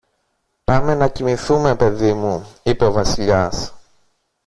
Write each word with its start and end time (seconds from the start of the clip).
Πάμε 0.63 0.95
να 0.95 1.07
κοιμηθούμε, 1.07 1.75
παιδί 1.75 2.13
μου, 2.13 2.45
είπε 2.63 2.85
ο 2.85 2.91
Βασιλιάς. 2.91 3.73